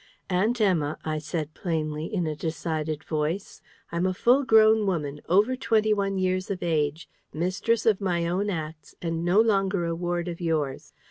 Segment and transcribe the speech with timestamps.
[0.31, 3.61] "Aunt Emma," I said plainly, in a decided voice,
[3.91, 8.49] "I'm a full grown woman, over twenty one years of age, mistress of my own
[8.49, 10.93] acts, and no longer a ward of yours.